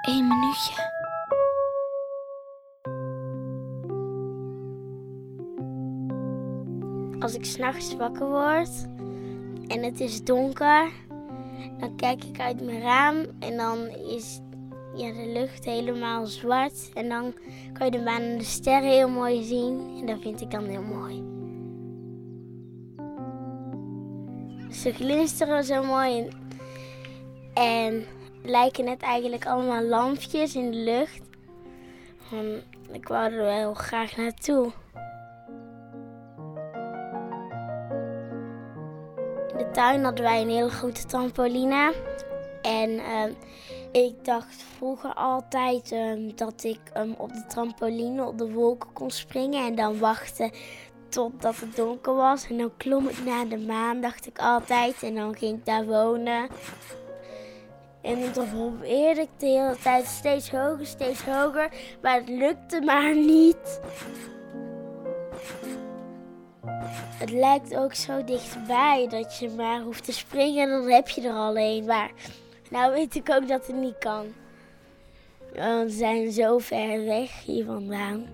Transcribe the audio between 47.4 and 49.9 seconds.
trampoline op de wolken kon springen en